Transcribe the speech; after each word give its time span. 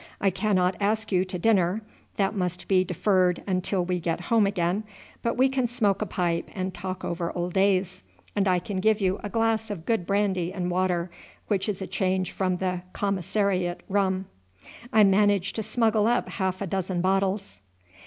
I 0.19 0.31
cannot 0.31 0.75
ask 0.79 1.11
you 1.11 1.23
to 1.25 1.37
dinner 1.37 1.83
that 2.17 2.33
must 2.33 2.67
be 2.67 2.83
deferred 2.83 3.43
until 3.45 3.85
we 3.85 3.99
get 3.99 4.19
home 4.31 4.47
again 4.47 4.83
but 5.21 5.37
we 5.37 5.47
can 5.47 5.67
smoke 5.67 6.01
a 6.01 6.07
pipe 6.07 6.49
and 6.55 6.73
talk 6.73 7.05
over 7.05 7.31
old 7.37 7.53
days; 7.53 8.01
and 8.35 8.47
I 8.47 8.57
can 8.57 8.79
give 8.79 8.99
you 8.99 9.19
a 9.23 9.29
glass 9.29 9.69
of 9.69 9.85
good 9.85 10.07
brandy 10.07 10.51
and 10.51 10.71
water, 10.71 11.11
which 11.49 11.69
is 11.69 11.83
a 11.83 11.85
change 11.85 12.31
from 12.31 12.57
the 12.57 12.81
commissariat 12.93 13.81
rum. 13.87 14.25
I 14.91 15.03
managed 15.03 15.55
to 15.57 15.61
smuggle 15.61 16.07
up 16.07 16.29
half 16.29 16.63
a 16.63 16.65
dozen 16.65 17.01
bottles." 17.01 17.61